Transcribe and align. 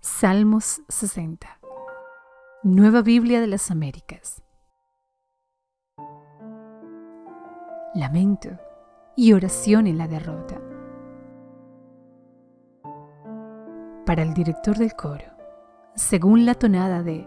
Salmos 0.00 0.80
60. 0.88 1.48
Nueva 2.62 3.02
Biblia 3.02 3.40
de 3.40 3.48
las 3.48 3.68
Américas. 3.72 4.44
Lamento 7.96 8.50
y 9.16 9.32
oración 9.32 9.88
en 9.88 9.98
la 9.98 10.06
derrota. 10.06 10.60
Para 14.06 14.22
el 14.22 14.34
director 14.34 14.78
del 14.78 14.94
coro, 14.94 15.24
según 15.96 16.46
la 16.46 16.54
tonada 16.54 17.02
de 17.02 17.26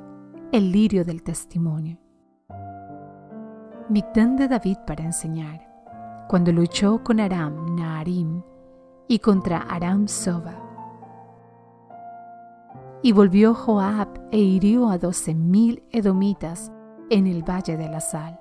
El 0.54 0.72
lirio 0.72 1.04
del 1.04 1.24
testimonio. 1.24 1.98
Mictán 3.90 4.38
de 4.38 4.48
David 4.48 4.78
para 4.88 5.04
enseñar, 5.04 5.68
cuando 6.30 6.54
luchó 6.54 7.04
con 7.04 7.20
Aram 7.20 7.76
Naarim 7.76 8.42
y 9.10 9.20
contra 9.20 9.58
Aram 9.58 10.08
Soba. 10.08 10.71
Y 13.04 13.14
volvió 13.14 13.54
Joab 13.54 14.08
e 14.32 14.38
hirió 14.38 14.90
a 14.90 14.98
doce 14.98 15.34
mil 15.34 15.84
edomitas 15.92 16.72
en 17.10 17.28
el 17.28 17.44
valle 17.44 17.78
de 17.78 17.90
la 17.90 18.00
sal. 18.00 18.40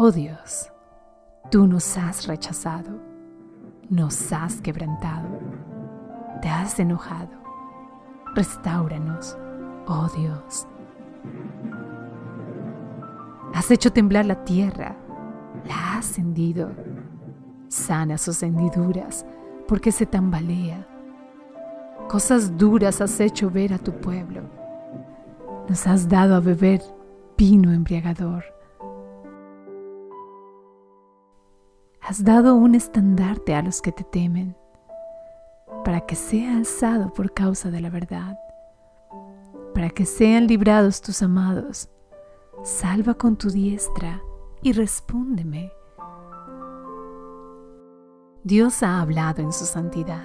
Oh 0.00 0.12
Dios, 0.12 0.70
tú 1.50 1.66
nos 1.66 1.98
has 1.98 2.28
rechazado, 2.28 3.00
nos 3.90 4.32
has 4.32 4.60
quebrantado, 4.60 5.28
te 6.40 6.48
has 6.48 6.78
enojado. 6.78 7.36
Restáuranos, 8.36 9.36
oh 9.88 10.08
Dios. 10.16 10.68
Has 13.54 13.72
hecho 13.72 13.92
temblar 13.92 14.24
la 14.24 14.44
tierra, 14.44 14.96
la 15.66 15.98
has 15.98 16.16
hendido. 16.16 16.70
Sana 17.68 18.18
sus 18.18 18.42
hendiduras, 18.42 19.24
porque 19.66 19.92
se 19.92 20.06
tambalea. 20.06 20.86
Cosas 22.08 22.56
duras 22.56 23.00
has 23.00 23.20
hecho 23.20 23.50
ver 23.50 23.72
a 23.74 23.78
tu 23.78 23.92
pueblo. 23.92 24.42
Nos 25.68 25.86
has 25.86 26.08
dado 26.08 26.34
a 26.34 26.40
beber 26.40 26.82
vino 27.36 27.72
embriagador. 27.72 28.44
Has 32.00 32.24
dado 32.24 32.54
un 32.54 32.74
estandarte 32.74 33.54
a 33.54 33.62
los 33.62 33.82
que 33.82 33.92
te 33.92 34.04
temen, 34.04 34.56
para 35.84 36.00
que 36.00 36.14
sea 36.14 36.56
alzado 36.56 37.12
por 37.12 37.34
causa 37.34 37.70
de 37.70 37.80
la 37.80 37.90
verdad, 37.90 38.38
para 39.74 39.90
que 39.90 40.06
sean 40.06 40.46
librados 40.46 41.02
tus 41.02 41.22
amados 41.22 41.90
salva 42.62 43.14
con 43.14 43.36
tu 43.36 43.50
diestra 43.50 44.22
y 44.62 44.72
respóndeme. 44.72 45.72
Dios 48.44 48.82
ha 48.82 49.00
hablado 49.00 49.42
en 49.42 49.52
su 49.52 49.64
santidad. 49.64 50.24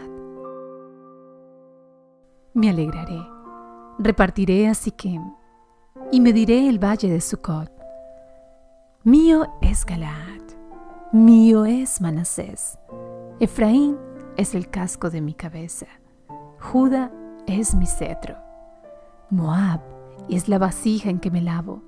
Me 2.54 2.70
alegraré, 2.70 3.22
repartiré 4.00 4.68
a 4.68 4.74
Siquem 4.74 5.34
y 6.12 6.22
mediré 6.22 6.70
el 6.70 6.84
valle 6.84 7.10
de 7.10 7.22
Sucot. 7.22 7.72
Mío 9.04 9.48
es 9.62 9.86
Galaad, 9.86 10.42
mío 11.12 11.66
es 11.66 12.00
Manasés. 12.00 12.78
Efraín 13.40 13.98
es 14.38 14.56
el 14.56 14.70
casco 14.70 15.10
de 15.10 15.22
mi 15.22 15.34
cabeza, 15.34 15.88
Judá 16.60 17.12
es 17.48 17.76
mi 17.76 17.88
cetro, 17.88 18.38
Moab 19.30 19.82
es 20.30 20.48
la 20.48 20.60
vasija 20.60 21.10
en 21.10 21.20
que 21.20 21.32
me 21.32 21.42
lavo 21.42 21.82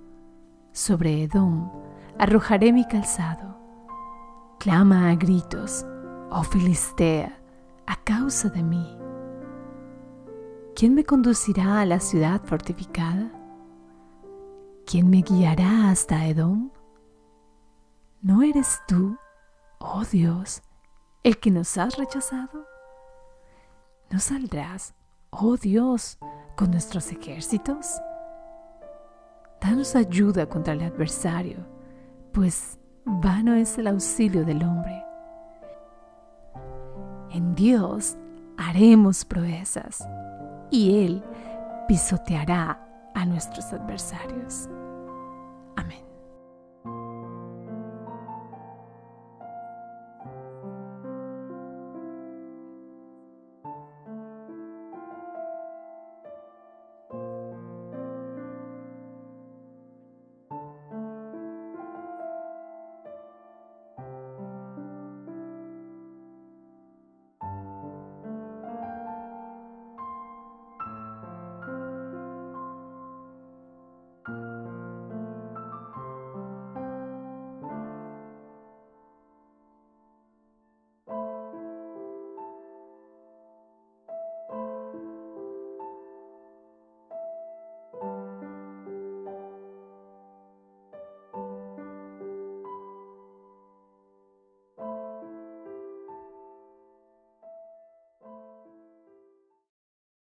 sobre 0.76 1.24
Edom 1.24 1.72
arrojaré 2.20 2.74
mi 2.74 2.86
calzado. 2.86 3.56
Clama 4.60 5.10
a 5.10 5.16
gritos, 5.16 5.86
oh 6.30 6.44
Filistea, 6.44 7.40
a 7.86 7.96
causa 8.04 8.50
de 8.50 8.64
mí. 8.64 8.98
¿Quién 10.76 10.94
me 10.94 11.06
conducirá 11.06 11.80
a 11.80 11.86
la 11.86 12.00
ciudad 12.00 12.42
fortificada? 12.44 13.32
¿Quién 14.86 15.10
me 15.10 15.22
guiará 15.22 15.90
hasta 15.90 16.26
Edom? 16.28 16.70
¿No 18.22 18.42
eres 18.42 18.82
tú, 18.88 19.18
oh 19.80 20.04
Dios, 20.04 20.62
el 21.24 21.40
que 21.40 21.52
nos 21.52 21.78
has 21.78 21.98
rechazado? 21.98 22.66
¿No 24.10 24.20
saldrás, 24.20 24.96
oh 25.30 25.56
Dios, 25.56 26.18
con 26.58 26.72
nuestros 26.72 27.12
ejércitos? 27.12 28.02
Danos 29.62 29.96
ayuda 29.96 30.48
contra 30.48 30.74
el 30.74 30.82
adversario, 30.82 31.66
pues 32.34 32.78
vano 33.06 33.56
es 33.56 33.78
el 33.78 33.88
auxilio 33.88 34.44
del 34.44 34.62
hombre. 34.64 35.05
En 37.36 37.54
Dios 37.54 38.16
haremos 38.56 39.26
proezas 39.26 40.08
y 40.72 41.04
Él 41.04 41.22
pisoteará 41.86 42.80
a 43.14 43.26
nuestros 43.26 43.74
adversarios. 43.74 44.70
Amén. 45.76 46.05